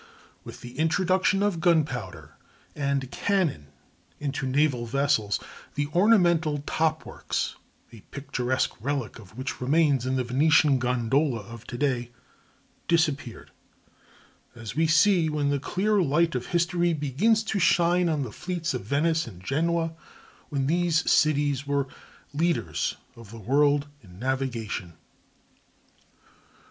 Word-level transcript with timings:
]With 0.43 0.61
the 0.61 0.79
introduction 0.79 1.43
of 1.43 1.59
gunpowder 1.59 2.35
and 2.75 3.11
cannon 3.11 3.67
into 4.19 4.47
naval 4.47 4.87
vessels, 4.87 5.39
the 5.75 5.85
ornamental 5.93 6.63
top 6.65 7.05
works—a 7.05 7.99
picturesque 8.09 8.71
relic 8.81 9.19
of 9.19 9.37
which 9.37 9.61
remains 9.61 10.07
in 10.07 10.15
the 10.15 10.23
Venetian 10.23 10.79
gondola 10.79 11.41
of 11.41 11.67
to 11.67 11.77
day—disappeared, 11.77 13.51
as 14.55 14.75
we 14.75 14.87
see 14.87 15.29
when 15.29 15.51
the 15.51 15.59
clear 15.59 16.01
light 16.01 16.33
of 16.33 16.47
history 16.47 16.93
begins 16.93 17.43
to 17.43 17.59
shine 17.59 18.09
on 18.09 18.23
the 18.23 18.31
fleets 18.31 18.73
of 18.73 18.83
Venice 18.83 19.27
and 19.27 19.43
Genoa, 19.45 19.93
when 20.49 20.65
these 20.65 21.11
cities 21.11 21.67
were 21.67 21.87
leaders 22.33 22.95
of 23.15 23.29
the 23.29 23.37
world 23.37 23.85
in 24.01 24.17
navigation. 24.17 24.93